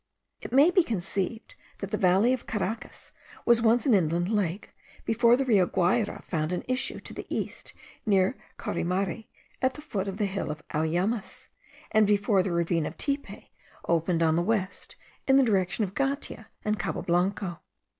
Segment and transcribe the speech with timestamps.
[0.41, 3.11] It may be conceived that the valley of Caracas
[3.45, 4.73] was once an inland lake,
[5.05, 9.27] before the Rio Guayra found an issue to the east near Caurimare,
[9.61, 11.49] at the foot of the hill of Auyamas,
[11.91, 13.43] and before the ravine of Tipe
[13.87, 14.95] opened on the west,
[15.27, 17.59] in the direction of Gatia and Cabo Blanco.